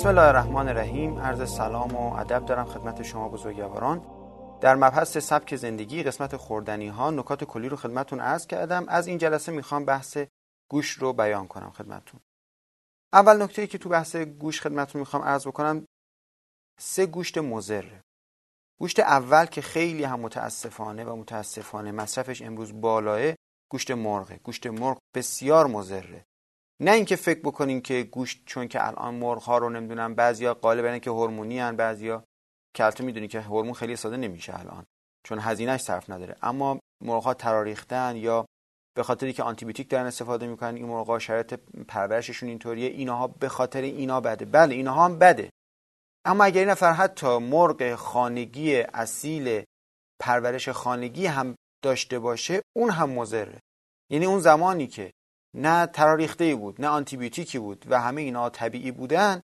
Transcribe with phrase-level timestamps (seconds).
[0.00, 4.06] بسم الله الرحمن الرحیم عرض سلام و ادب دارم خدمت شما بزرگواران.
[4.60, 8.84] در مبحث سبک زندگی قسمت خوردنی ها نکات کلی رو خدمتون عرض کردم.
[8.88, 10.18] از این جلسه می‌خوام بحث
[10.70, 12.20] گوش رو بیان کنم خدمتون
[13.12, 15.86] اول نکته ای که تو بحث گوش خدمتون می‌خوام عرض بکنم
[16.80, 18.00] سه گوشت مزره
[18.80, 23.34] گوشت اول که خیلی هم متاسفانه و متاسفانه مصرفش امروز بالاه
[23.70, 24.36] گوشت مرغه.
[24.36, 26.24] گوشت مرغ بسیار مزره
[26.80, 30.98] نه اینکه فکر بکنین که گوشت چون که الان مرغ ها رو نمی‌دونم بعضیا غالبا
[30.98, 32.24] که هورمونی ان بعضیا
[32.78, 34.84] البته می‌دونی که هورمون خیلی ساده نمیشه الان
[35.24, 36.36] چون هزینهش صرف نداره.
[36.42, 38.46] اما مرغ ها تراریختن یا
[38.96, 41.54] به خاطری که آنتی بیوتیک دارن استفاده می‌کنن این مرغ ها شرایط
[41.88, 44.44] پرورششون اینطوریه اینها به خاطر اینا بده.
[44.44, 45.50] بله اینها هم بده.
[46.24, 49.62] اما اگر این نفر حتی مرغ خانگی اصیل
[50.20, 53.60] پرورش خانگی هم داشته باشه اون هم مضره.
[54.10, 55.10] یعنی اون زمانی که
[55.54, 59.40] نه تراریخته بود نه آنتیبیوتیکی بود و همه اینا طبیعی بودن.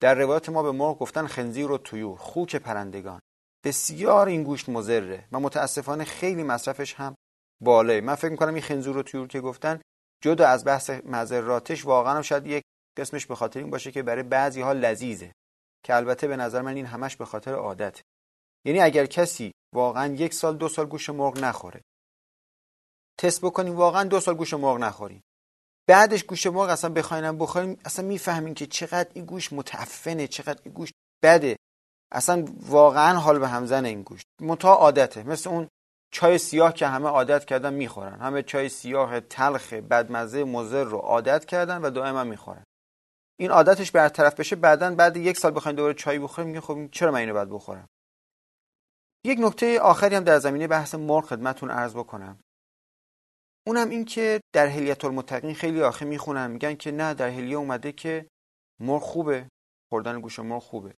[0.00, 3.20] در روایات ما به مرغ گفتن خنزیر و تویور خوک پرندگان.
[3.64, 7.14] بسیار این گوشت مزره و متاسفانه خیلی مصرفش هم
[7.60, 8.00] بالاه.
[8.00, 9.80] من فکر می‌کنم این خنزیر و که گفتن
[10.22, 12.62] جدا از بحث مذراتش واقعا شاید یک
[12.96, 15.32] قسمش به خاطر این باشه که برای بعضی ها لذیذه.
[15.84, 18.02] که البته به نظر من این همش به خاطر عادت
[18.64, 21.82] یعنی اگر کسی واقعا یک سال دو سال گوش مرغ نخوره.
[23.18, 25.22] تست بکنیم واقعا دو سال گوش مرغ نخوریم.
[25.88, 30.74] بعدش گوش مرغ اصلا بخواینم بخوریم اصلا می‌فهمیم که چقدر این گوش متعفنه چقدر این
[30.74, 30.92] گوش
[31.24, 31.56] بده.
[32.12, 34.22] اصلا واقعا حال به همزن این گوش.
[34.40, 35.22] متا عادته.
[35.22, 35.68] مثل اون
[36.12, 38.20] چای سیاه که همه عادت کردن می‌خورن.
[38.20, 42.64] همه چای سیاه تلخ بدمزه مزر رو عادت کردن و دائما می‌خورن.
[43.38, 47.10] این عادتش برطرف بشه بعدا بعد یک سال بخواین دوباره چای بخوریم میگه خب چرا
[47.10, 47.86] من اینو باید بخورم؟
[49.24, 52.38] یک نکته آخری هم در زمینه بحث مرغ خدمتتون عرض بکنم.
[53.66, 57.92] اونم این که در هلیت المتقین خیلی آخه می‌خونن میگن که نه در هلیه اومده
[57.92, 58.26] که
[58.80, 59.48] مرغ خوبه
[59.88, 60.94] خوردن گوش مرغ خوبه.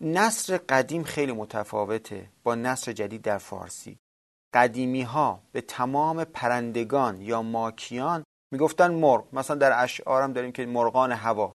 [0.00, 3.98] نصر قدیم خیلی متفاوته با نصر جدید در فارسی.
[4.54, 9.34] قدیمی ها به تمام پرندگان یا ماکیان می‌گفتن مرغ.
[9.34, 11.52] مثلا در اشعارم داریم که مرغان هوا.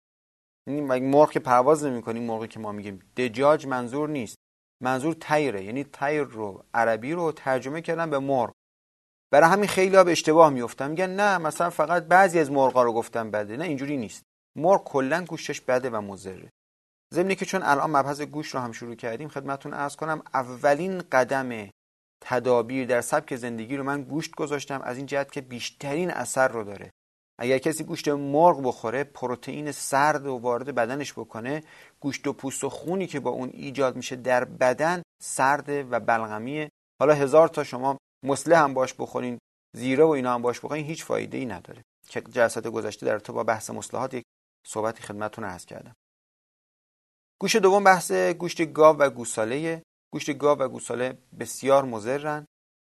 [0.68, 3.00] یعنی مرغ که پرواز نمی‌کنیم مرغی که ما میگیم.
[3.18, 4.36] دجاج منظور نیست.
[4.84, 8.54] منظور تیره یعنی تیر رو عربی رو ترجمه کردن به مرغ.
[9.32, 12.94] برای همین خیلی ها به اشتباه میفتن میگن نه مثلا فقط بعضی از مرغا رو
[12.94, 13.58] گفتن بده.
[13.58, 14.24] نه اینجوری نیست.
[14.56, 16.50] مرغ کلا گوشتش بده و مضره.
[17.14, 21.70] ضمن که چون الان مبحث گوش رو هم شروع کردیم خدمتتون عرض کنم اولین قدم
[22.26, 24.82] تدابیر در سبک زندگی رو من گوشت گذاشتم.
[24.82, 26.92] از این جهت که بیشترین اثر رو داره.
[27.40, 31.64] اگر کسی گوشت مرغ بخوره پروتئین سرد و وارد بدنش بکنه
[32.00, 36.70] گوشت و پوست و خونی که با اون ایجاد میشه در بدن سرد و بلغمیه
[37.00, 39.40] حالا هزار تا شما مسله هم باش بخورین
[39.76, 41.84] زیره و اینا هم باش بخورین هیچ فایده ای نداره.
[42.08, 44.24] که جلسات گذشته در تو با بحث مصلحات یک
[44.68, 45.96] صحبتی خدمتتون عرض کردم.
[47.42, 49.84] گوش دوم بحث گوشت گاو و گوساله.
[50.14, 52.46] گوشت گاو و گوساله بسیار مضرن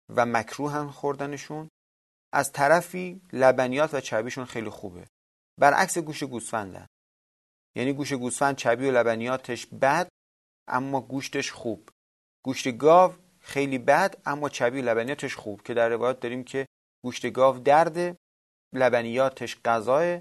[0.09, 1.69] و مکروهن خوردنشون.
[2.33, 5.07] از طرفی لبنیات و چربیشون خیلی خوبه.
[5.61, 6.87] برعکس گوشت گوسفندن.
[7.77, 10.09] یعنی گوشت گوسفند چربی و لبنیاتش بد
[10.69, 11.89] اما گوشتش خوب.
[12.45, 13.15] گوشت گاو
[13.49, 16.67] خیلی بد اما چربی و لبنیاتش خوب که در روایات داریم که
[17.05, 18.17] گوشت گاو درد
[18.75, 20.19] لبنیاتش غذاه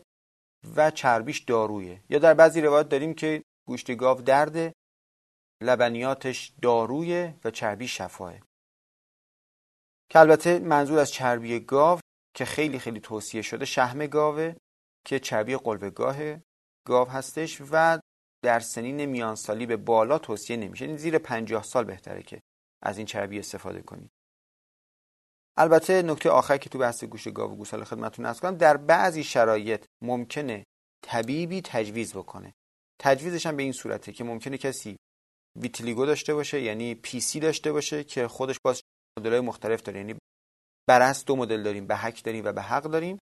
[0.75, 2.03] و چربیش دارویه.
[2.09, 4.73] یا در بعضی روایات داریم که گوشت گاو درد
[5.63, 8.33] لبنیاتش دارویه و چربی شفاه
[10.11, 11.99] که البته منظور از چربی گاو
[12.35, 14.55] که خیلی خیلی توصیه شده شهم گاوه
[15.05, 16.17] که چربی قلبگاه
[16.87, 17.99] گاو هستش و
[18.43, 20.85] در سنین میانسالی به بالا توصیه نمیشه.
[20.85, 22.41] یعنی زیر پنجاه سال بهتره که
[22.81, 24.09] از این چربی استفاده کنید.
[25.57, 29.23] البته نکته آخر که تو بحث گوش گاو و گوساله خدمتتون عرض کنم در بعضی
[29.23, 30.63] شرایط ممکنه
[31.03, 32.53] طبیبی تجویز بکنه.
[33.01, 34.97] تجویزش هم به این صورته که ممکنه کسی
[35.59, 38.81] ویتلیگو داشته باشه یعنی پی سی داشته باشه که خودش باز
[39.19, 39.99] مدل‌های مختلف داره.
[39.99, 40.15] یعنی
[40.87, 43.17] برعکس دو مدل داریم به حک داریم و به حق داریم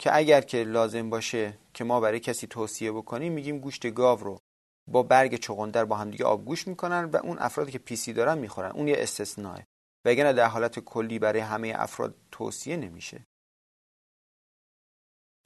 [0.00, 4.38] که اگر که لازم باشه که ما برای کسی توصیه بکنیم میگیم گوشت گاو رو
[4.86, 8.70] با برگ چغندر با همدیگه آبگوش می‌کنن و اون افرادی که پیسی دارن می‌خورن.
[8.70, 9.58] اون یه استثناء
[10.04, 13.26] وگرنه در حالت کلی برای همه افراد توصیه نمیشه.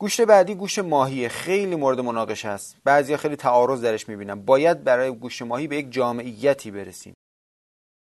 [0.01, 2.77] گوشت بعدی گوشت ماهی خیلی مورد مناقشه است.
[2.85, 4.45] بعضیا خیلی تعارض درش می‌بینن.
[4.45, 7.15] باید برای گوشت ماهی به یک جامعیتی برسیم.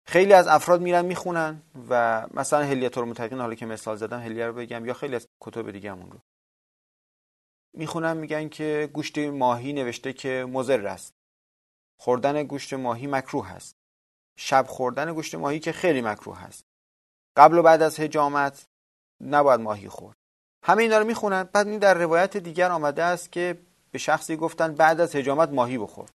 [0.08, 4.52] خیلی از افراد میرن می‌خونن و مثلا هلیت المتقین حالا که مثال زدم هلیه رو
[4.52, 6.18] بگم یا خیلی از کتب دیگه همون رو.
[7.76, 11.15] می‌خونن میگن که گوشت ماهی نوشته که مضر است.
[11.98, 13.76] خوردن گوشت ماهی مکروه است
[14.38, 16.64] شب خوردن گوشت ماهی که خیلی مکروه است
[17.36, 18.66] قبل و بعد از حجامت
[19.20, 20.16] نباید ماهی خورد.
[20.64, 23.58] همه اینا رو می‌خونن بعد این در روایت دیگر آمده است که
[23.90, 26.08] به شخصی گفتن بعد از حجامت ماهی بخور.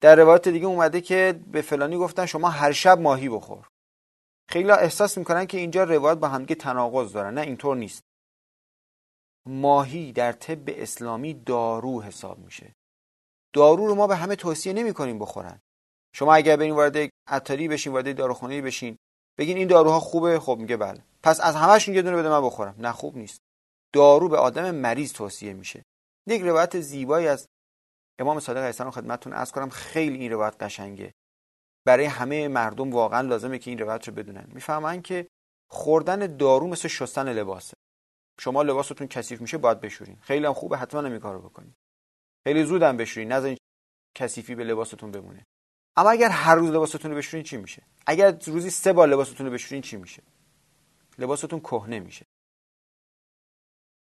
[0.00, 3.68] در روایت دیگه اومده که به فلانی گفتن شما هر شب ماهی بخور.
[4.48, 8.02] خیلی احساس می‌کنن که اینجا روایت با همدیگه تناقض دارن نه اینطور نیست.
[9.46, 12.74] ماهی در طب اسلامی دارو حساب میشه.
[13.54, 15.60] دارو رو ما به همه توصیه نمی کنیم بخورن.
[16.14, 18.96] شما اگر برین وارد عطاری بشین وارد داروخانه بشین
[19.38, 21.04] بگین این داروها خوبه خب میگه بله.
[21.22, 22.74] پس از همشون یه دونه بده من بخورم.
[22.78, 23.40] نه خوب نیست.
[23.92, 25.82] دارو به آدم مریض توصیه میشه.
[26.26, 27.46] یک روایت زیبایی از
[28.18, 29.70] امام صادق علیه خدمتتون عرض کنم.
[29.70, 31.12] خیلی این روایت قشنگه.
[31.86, 34.46] برای همه مردم واقعا لازمه که این روایت رو بدونن.
[34.52, 35.26] می‌فهمن که
[35.70, 37.74] خوردن دارو مثل شستن لباسه.
[38.40, 40.18] شما لباستون کثیف میشه باید بشورین.
[40.20, 41.74] خیلی هم خوبه حتما این کارو بکنین.
[42.44, 43.58] خیلی زودم بشورین نذارین
[44.14, 45.46] کثیفی به لباستون بمونه.
[45.96, 49.52] اما اگر هر روز لباستون رو بشورین چی میشه؟ اگر روزی سه بار لباستون رو
[49.52, 50.22] بشورین چی میشه؟
[51.18, 52.26] لباستون کهنه میشه.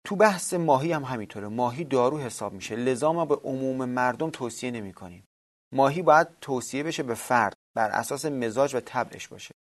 [0.06, 1.48] تو بحث ماهی هم همینطوره.
[1.48, 2.76] ماهی دارو حساب میشه.
[2.76, 5.24] لذا ما به عموم مردم توصیه نمی کنیم
[5.72, 9.56] ماهی باید توصیه بشه به فرد بر اساس مزاج و طبعش باشه.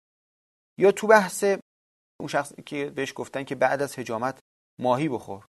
[0.77, 1.44] یا تو بحث
[2.19, 4.39] اون شخصی که بهش گفتن که بعد از حجامت
[4.80, 5.45] ماهی بخور.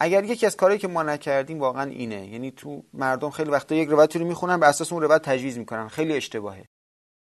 [0.00, 2.26] اگر یکی از کارهایی که ما نکردیم واقعا اینه.
[2.26, 5.88] یعنی تو مردم خیلی وقتا یک روایتی رو می‌خونن به اساس اون روایت تجویز می‌کنن.
[5.88, 6.66] خیلی اشتباهه.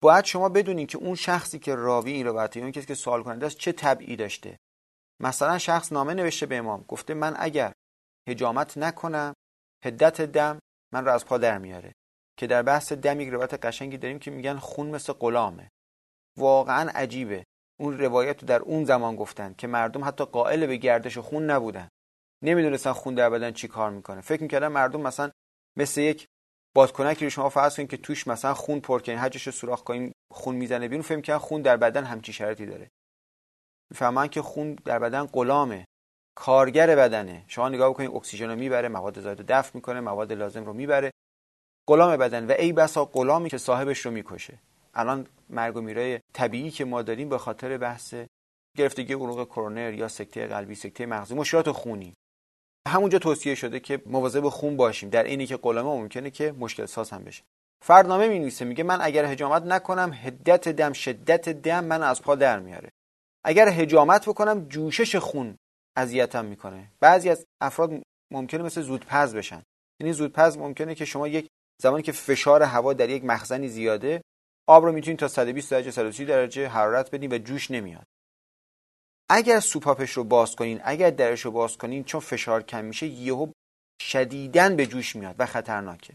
[0.03, 3.47] باید شما بدونین که اون شخصی که راوی این روایت اون کسی که سوال کننده
[3.47, 4.57] است چه طبعی داشته.
[5.21, 7.73] مثلا شخص نامه نوشته به امام گفته من اگر
[8.29, 9.35] هجامت نکنم
[9.85, 10.59] هدت دم
[10.93, 11.93] من رو از پا در میاره.
[12.39, 15.71] که در بحث دم یک روایت قشنگی داریم که میگن خون مثل غلامه.
[16.39, 17.45] واقعا عجیبه.
[17.81, 21.89] اون روایت رو در اون زمان گفتن که مردم حتی قائل به گردش خون نبودن.
[22.45, 24.21] نمی‌دونستن خون در بدن چی کار می‌کنه.
[24.21, 25.31] فکر می‌کردن مردم مثلا
[25.77, 26.27] مثل یک
[26.75, 30.13] بادکنکی رو شما فرض کنید که توش مثلا خون پر کنین حجش رو سوراخ کنین
[30.33, 32.91] خون می‌زنه بیرون فکر می‌کنن خون در بدن همچی شرطی داره.
[33.91, 35.85] می‌فهمن که خون در بدن غلامه
[36.37, 37.45] کارگر بدنه.
[37.49, 41.11] شما نگاه بکنید اکسیژن رو می‌بره مواد زاید رو دفع می‌کنه مواد لازم رو می‌بره.
[41.89, 42.47] غلام بدن.
[42.47, 44.59] و ای بسا غلامی که صاحبش رو می‌کشه.
[44.95, 48.15] الان مرگ و میرای طبیعی که ما داریم به خاطر بحث
[48.77, 52.15] گرفتگی عروق کرونر یا سکته قلبی سکته مغزی مشکلات خونی.
[52.89, 55.11] همونجا توصیه شده که مواظب خون باشیم.
[55.11, 57.43] در اینی که قلمه ممکنه که مشکل ساز هم بشه.
[57.85, 62.35] فردنامه می نویسه میگه من اگر حجامت نکنم هدت دم شدت دم من از پا
[62.35, 62.91] در میاره.
[63.45, 65.57] اگر حجامت بکنم جوشش خون
[65.97, 66.93] اذیتم می‌کنه.
[67.01, 68.03] بعضی از افراد
[68.33, 69.63] ممکنه مثل زودپز بشن.
[70.01, 71.47] یعنی زودپز ممکنه که شما یک
[71.83, 74.23] زمانی که فشار هوا در یک مخزنی زیاده
[74.69, 78.07] آب رو می‌تونید تا 120 درجه 130 درجه حرارت بدین و جوش نمیاد.
[79.31, 83.53] اگر سوپاپش رو باز کنین اگر درش رو باز کنین چون فشار کم میشه یهو
[84.01, 86.15] شدیدن به جوش میاد و خطرناکه.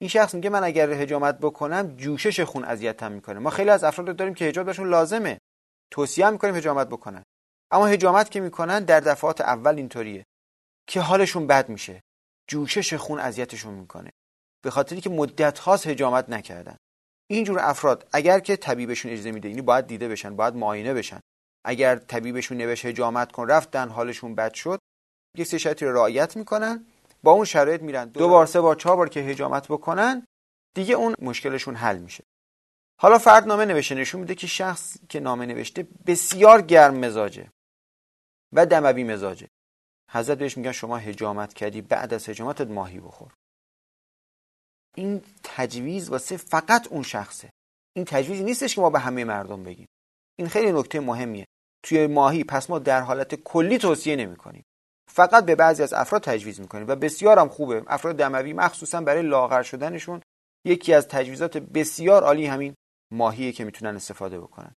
[0.00, 3.38] این شخص میگه من اگر حجامت بکنم جوشش خون اذیتم می‌کنه.
[3.38, 5.38] ما خیلی از افراد داریم که حجاب برشون لازمه.
[5.92, 7.22] توصیه می‌کنیم حجامت بکنن.
[7.70, 10.24] اما حجامت که می‌کنن در دفعات اول اینطوریه
[10.88, 12.00] که حالشون بد میشه.
[12.48, 14.10] جوشش خون اذیتشون می‌کنه.
[14.64, 16.76] به خاطری که مدت هاست حجامت نکردن.
[17.30, 21.20] اینجور افراد اگر که طبیبشون اجازه میده یعنی باید دیده بشن باید معاینه بشن.
[21.64, 24.78] اگر طبیبشون نوشت حجامت کن رفتن حالشون بد شد
[25.36, 26.86] یک شرایطی رو رعایت می‌کنن
[27.22, 30.26] با اون شرایط میرن دو بار سه بار چهار بار که حجامت بکنن
[30.74, 32.24] دیگه اون مشکلشون حل میشه.
[33.00, 37.50] حالا فرد نامه نوشته نشون میده که شخص که نامه نوشته بسیار گرم مزاجه
[38.52, 39.48] و دموی مزاجه.
[40.10, 43.34] حضرت بهش میگن شما حجامت کردی بعد از حجامتت ماهی بخور.
[44.94, 47.50] این تجویز واسه فقط اون شخصه.
[47.96, 49.88] این تجویزی نیستش که ما به همه مردم بگیم.
[50.38, 51.44] این خیلی نکته مهمیه.
[51.82, 54.64] توی ماهی پس ما در حالت کلی توصیه نمی کنیم
[55.10, 57.82] فقط به بعضی از افراد تجویز می‌کنیم و بسیار هم خوبه.
[57.86, 60.20] افراد دموی مخصوصا برای لاغر شدنشون
[60.66, 62.74] یکی از تجویزات بسیار عالی همین
[63.12, 64.74] ماهیه که می‌تونن استفاده بکنن.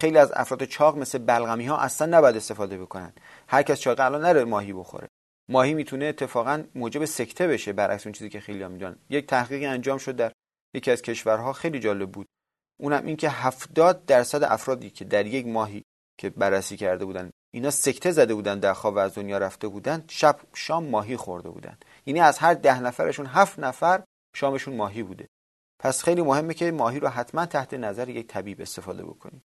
[0.00, 3.12] خیلی از افراد چاق مثل بلغمی ها اصلا نباید استفاده بکنن.
[3.48, 5.08] هر کس چاق الان نره ماهی بخوره.
[5.48, 8.96] ماهی می‌تونه اتفاقا موجب سکته بشه برعکس اون چیزی که خیلی می‌دونن.
[9.10, 10.32] یک تحقیقی انجام شد در
[10.74, 12.26] یکی از کشورها خیلی جالب بود.
[12.80, 15.84] اونم این که 70 درصد افرادی که در یک ماهی
[16.18, 20.04] که بررسی کرده بودن اینا سکته زده بودن در خواب و از دنیا رفته بودن
[20.08, 21.78] شب شام ماهی خورده بودن.
[22.06, 24.02] یعنی از هر ده نفرشون هفت نفر
[24.36, 25.28] شامشون ماهی بوده.
[25.80, 29.42] پس خیلی مهمه که ماهی رو حتما تحت نظر یک طبیب استفاده بکنیم.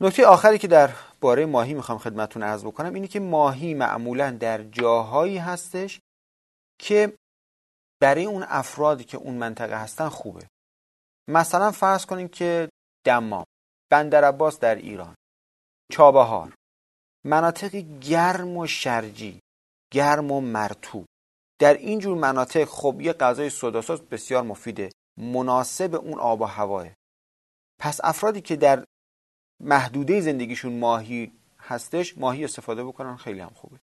[0.00, 4.62] نکته آخری که در باره ماهی می‌خوام خدمتتون عرض بکنم اینه که ماهی معمولا در
[4.62, 6.00] جاهایی هستش
[6.78, 7.12] که
[8.00, 10.46] برای اون افرادی که اون منطقه هستن خوبه.
[11.28, 12.68] مثلا فرض کنیم که
[13.06, 13.44] دمام
[13.90, 15.14] بندر عباس در ایران
[15.92, 16.54] چابهار
[17.24, 19.40] مناطق گرم و شرجی
[19.92, 21.04] گرم و مرتوب
[21.60, 26.88] در این جور مناطق خب یه غذای سوداساز بسیار مفیده مناسب اون آب و هواه.
[27.80, 28.84] پس افرادی که در
[29.60, 33.80] محدوده زندگیشون ماهی هستش ماهی استفاده بکنن خیلی هم خوبه.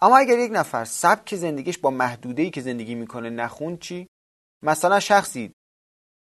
[0.00, 4.08] اما اگر یک نفر سبک زندگیش با محدوده‌ای که زندگی می‌کنه نخون چی؟
[4.62, 5.52] مثلا شخصی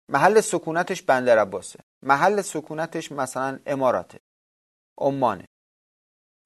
[0.08, 4.20] محل سکونتش بندر عباسه محل سکونتش مثلا اماراته.
[4.98, 5.46] عمانه.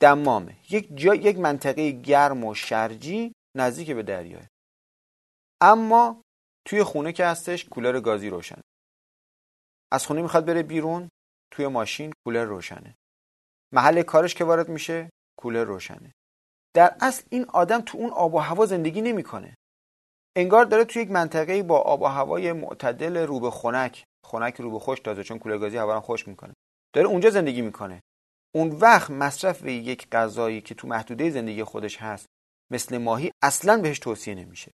[0.01, 0.57] دمامه.
[0.71, 4.43] یک جا یک منطقه گرم و شرجی نزدیک به دریاه.
[5.61, 6.23] اما
[6.67, 8.61] توی خونه که هستش کولر گازی روشن
[9.93, 11.09] از خونه می‌خواد بره بیرون
[11.53, 12.95] توی ماشین کولر روشنه.
[13.73, 16.13] محل کارش که وارد میشه کولر روشنه.
[16.75, 19.55] در اصل این آدم تو اون آب و هوا زندگی نمی‌کنه.
[20.39, 24.71] انگار داره تو یک منطقه با آب و هوای معتدل رو به خنک خنک رو
[24.71, 26.55] به خوش تازه چون کولر گازی هوا خوش می‌کنه.
[26.95, 28.01] داره اونجا زندگی می‌کنه.
[28.55, 32.27] اون وقت مصرف یک غذایی که تو محدوده زندگی خودش هست
[32.71, 34.71] مثل ماهی اصلا بهش توصیه نمیشه.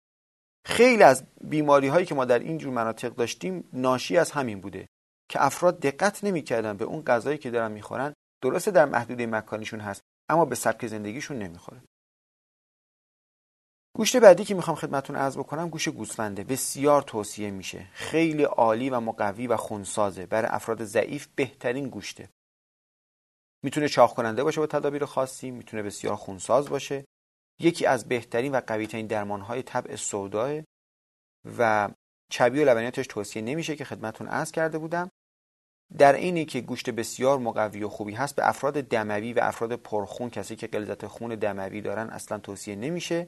[0.65, 4.88] خیلی از بیماری هایی که ما در این جور مناطق داشتیم ناشی از همین بوده
[5.30, 8.13] که افراد دقت نمی‌کردن به اون غذایی که دارن می‌خورن
[8.44, 11.82] درسته در محدوده مکانیشون هست اما به سبک زندگیشون نمی‌خوره.
[13.94, 16.44] گوشت بعدی که می‌خوام خدمتون عرض بکنم گوشت گوسفنده.
[16.44, 17.88] بسیار توصیه میشه.
[17.94, 20.26] خیلی عالی و مقوی و خونسازه.
[20.26, 22.30] برای افراد ضعیف بهترین گوشته.
[23.64, 27.06] می‌تونه چاق کننده باشه با تدابیر خاصی می‌تونه بسیار خونساز باشه.
[27.60, 30.62] یکی از بهترین و قویترین درمانهای طبع سوداه
[31.58, 31.90] و
[32.32, 35.10] چبی و لبنیاتش توصیه نمیشه که خدمتون عرض کرده بودم.
[35.98, 40.30] در اینی که گوشت بسیار مقوی و خوبی هست به افراد دموی و افراد پرخون
[40.30, 43.28] کسی که غلظت خون دموی دارن اصلا توصیه نمیشه.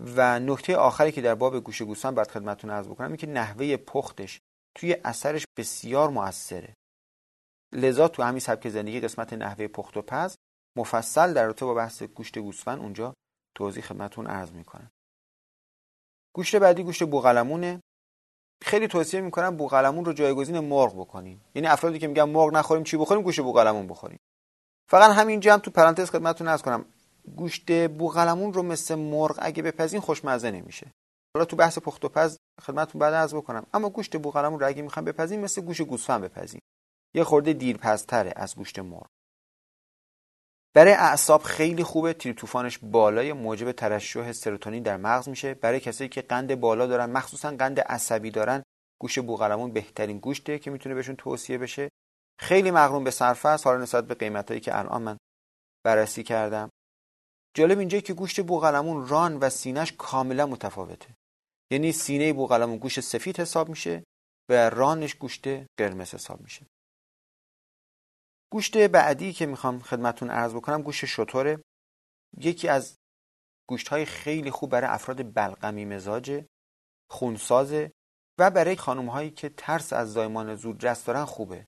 [0.00, 3.76] و نکته آخری که در باب گوشت گوسفند باید خدمتتون عرض بکنم این که نحوه
[3.76, 4.40] پختش
[4.74, 6.74] توی اثرش بسیار موثره.
[7.72, 10.36] لذا تو همین سبک زندگی قسمت نحوه پخت و پز
[10.76, 13.14] مفصل در رابطه با بحث گوشت گوسفند اونجا
[13.54, 14.90] توضیح خدمتتون عرض می‌کنم.
[16.34, 17.80] گوشت بعدی گوشت بوقلمونه.
[18.62, 22.96] خیلی توصیه می‌کنم بوقلمون رو جایگزین مرغ بکنین یعنی افرادی که میگن مرغ نخوریم چی
[22.96, 24.18] بخوریم؟ گوشت بوقلمون بخوریم.
[24.90, 26.84] فقط همینجا هم تو پرانتز خدمتتون عرض کنم.
[27.36, 30.92] گوشت بوقلمون رو مثل مرغ اگه بپزین خوشمزه نمیشه.
[31.34, 33.66] حالا تو بحث پخت و پز خدمتتون بعد عرض بکنم.
[33.74, 36.60] اما گوشت بوقلمون رو اگه می‌خوام بپزین مثل گوشت گوسفند بپزین
[37.14, 39.06] یه خورده دیرپزتره از گوشت مرغ.
[40.74, 42.12] برای اعصاب خیلی خوبه.
[42.12, 42.34] تیر
[42.82, 45.54] بالای موجب ترشح سروتونین در مغز میشه.
[45.54, 48.62] برای کسایی که قند بالا دارن مخصوصا قند عصبی دارن
[49.00, 51.88] گوشت بوقلمون بهترین گوشته که می‌تونه بهشون توصیه بشه.
[52.40, 53.66] خیلی مغروم به صرفه است.
[53.66, 55.16] حالا نسبت به قیمتایی که الان من
[55.84, 56.70] بررسی کردم.
[57.54, 61.14] جالب اینجا که گوشت بوقلمون ران و سینهش کاملا متفاوته.
[61.72, 64.04] یعنی سینه بوقلمون گوشت سفید حساب میشه
[64.48, 66.66] و رانش گوشت قرمز حساب میشه.
[68.52, 71.62] گوشت بعدی که می‌خوام خدمتون عرض بکنم گوشت شطوره
[72.38, 72.96] یکی از
[73.68, 76.44] گوشت های خیلی خوب برای افراد بلغمی مزاج
[77.10, 77.92] خونسازه
[78.38, 81.66] و برای خانم هایی که ترس از زایمان زودرس دارن خوبه.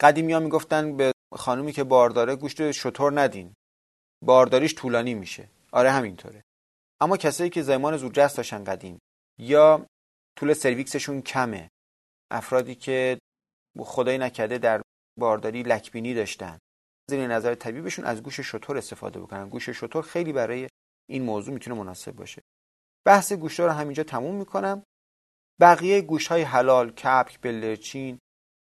[0.00, 3.54] قدیمی ها می‌گفتن به خانومی که بارداره گوشت شطور ندین.
[4.22, 5.48] بارداریش طولانی میشه.
[5.72, 6.42] آره همینطوره.
[7.00, 8.98] اما کسایی که زایمان زودرس داشتن قدیم
[9.38, 9.86] یا
[10.38, 11.68] طول سرویکسشون کمه
[12.30, 13.18] افرادی که
[13.78, 14.82] خدای نکرده در
[15.18, 16.58] بارداری لکبینی داشتن
[17.10, 19.48] زیر نظر طبیبشون از گوش شطور استفاده بکنن.
[19.48, 20.68] گوش شطور خیلی برای
[21.08, 22.42] این موضوع می‌تونه مناسب باشه.
[23.06, 24.82] بحث گوشت رو همینجا تموم می‌کنم.
[25.60, 28.18] بقیه گوشت های حلال کپک بلرچین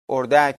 [0.09, 0.55] اردک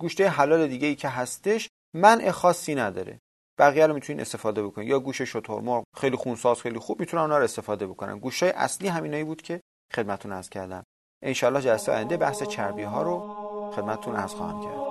[0.00, 3.18] گوشت حلال دیگه ای که هستش منع خاصی نداره.
[3.58, 4.88] بقیه رو می‌تونین استفاده بکنین.
[4.88, 8.18] یا گوش شطور مرغ خیلی خونساز خیلی خوب می‌تونن اونا رو استفاده بکنن.
[8.18, 9.60] گوشت های اصلی همینایی بود که
[9.94, 10.84] خدمتتون عرض کردم.
[11.22, 13.20] انشالله جلسه آینده بحث چربی ها رو
[13.76, 14.83] خدمتتون عرض خواهم کرد.